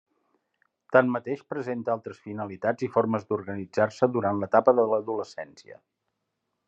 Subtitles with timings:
[0.95, 5.79] Tanmateix, presenta altres finalitats i formes d'organitzar-se durant l'etapa de l'adolescència.